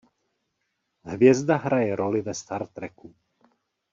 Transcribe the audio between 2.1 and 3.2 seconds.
ve Star Treku.